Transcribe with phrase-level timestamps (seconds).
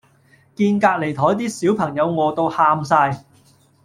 [0.55, 3.23] 見隔離枱啲小朋友餓到喊哂